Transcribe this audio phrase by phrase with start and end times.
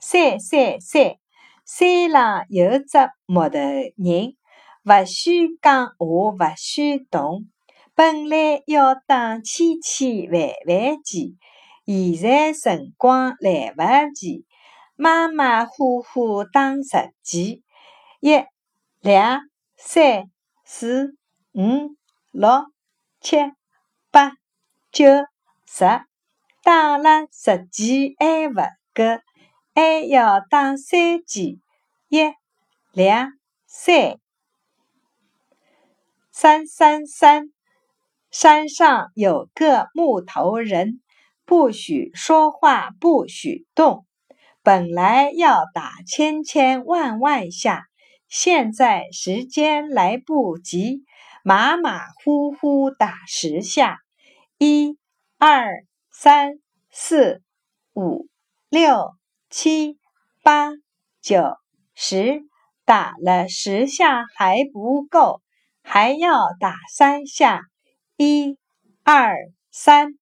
[0.00, 1.16] 三三三，
[1.66, 4.36] 山浪有只木头人，
[4.84, 7.46] 勿许讲话，勿许动。
[7.94, 11.36] 本来要打千千万万计，
[11.84, 14.46] 现在辰光来勿及，
[14.96, 17.60] 马马虎虎打十箭。
[18.20, 18.42] 一、
[19.00, 19.40] 两、
[19.76, 20.30] 三、
[20.64, 21.14] 四、
[21.52, 21.94] 五、
[22.32, 22.48] 六、
[23.20, 23.36] 七、
[24.10, 24.32] 八、
[24.90, 25.06] 九、
[25.66, 25.84] 十，
[26.62, 28.54] 打了十箭还勿
[28.94, 29.04] 够，
[29.80, 31.58] 还要打三箭。
[32.10, 32.34] 一、
[32.92, 33.32] 两、
[33.66, 34.18] 三，
[36.30, 37.50] 三三三。
[38.30, 41.00] 山上有个木头人，
[41.46, 44.04] 不许说话，不许动。
[44.62, 47.86] 本来要打千千万万下，
[48.28, 51.06] 现在时间来不及，
[51.42, 54.00] 马马虎虎打十下。
[54.58, 54.98] 一、
[55.38, 57.40] 二、三、四、
[57.94, 58.28] 五、
[58.68, 59.14] 六、
[59.50, 59.98] 七、
[60.44, 60.70] 八、
[61.20, 61.56] 九、
[61.92, 62.42] 十，
[62.84, 65.42] 打了十下还不够，
[65.82, 67.62] 还要打三下。
[68.16, 68.56] 一、
[69.02, 69.34] 二、
[69.72, 70.19] 三。